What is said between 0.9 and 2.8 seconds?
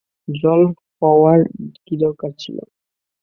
হওয়ার কী দরকার ছিল?